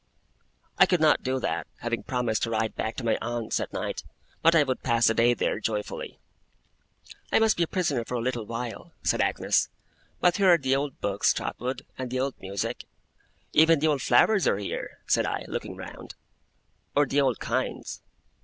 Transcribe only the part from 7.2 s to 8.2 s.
'I must be a prisoner for a